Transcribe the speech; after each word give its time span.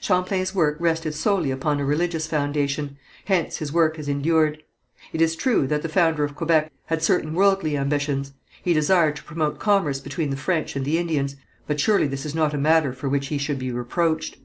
Champlain's 0.00 0.54
work 0.54 0.76
rested 0.78 1.12
solely 1.12 1.50
upon 1.50 1.80
a 1.80 1.84
religious 1.84 2.28
foundation, 2.28 2.98
hence 3.24 3.56
his 3.56 3.72
work 3.72 3.96
has 3.96 4.08
endured. 4.08 4.62
It 5.12 5.20
is 5.20 5.34
true 5.34 5.66
that 5.66 5.82
the 5.82 5.88
founder 5.88 6.22
of 6.22 6.36
Quebec 6.36 6.70
had 6.86 7.02
certain 7.02 7.34
worldly 7.34 7.76
ambitions: 7.76 8.32
he 8.62 8.74
desired 8.74 9.16
to 9.16 9.24
promote 9.24 9.58
commerce 9.58 9.98
between 9.98 10.30
the 10.30 10.36
French 10.36 10.76
and 10.76 10.84
the 10.84 10.98
Indians, 10.98 11.34
but 11.66 11.80
surely 11.80 12.06
this 12.06 12.24
is 12.24 12.32
not 12.32 12.54
a 12.54 12.58
matter 12.58 12.92
for 12.92 13.08
which 13.08 13.26
he 13.26 13.38
should 13.38 13.58
be 13.58 13.72
reproached. 13.72 14.36